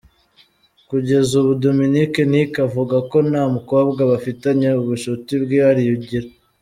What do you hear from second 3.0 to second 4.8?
ko nta mukobwa bafitanye